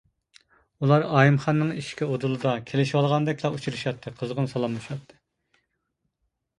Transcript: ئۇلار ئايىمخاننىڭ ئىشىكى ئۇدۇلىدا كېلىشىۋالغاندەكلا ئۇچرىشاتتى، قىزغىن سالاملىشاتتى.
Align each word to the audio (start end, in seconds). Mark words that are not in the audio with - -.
ئۇلار 0.85 1.05
ئايىمخاننىڭ 1.17 1.75
ئىشىكى 1.75 2.09
ئۇدۇلىدا 2.09 2.55
كېلىشىۋالغاندەكلا 2.71 3.55
ئۇچرىشاتتى، 3.55 4.17
قىزغىن 4.19 4.53
سالاملىشاتتى. 4.57 5.25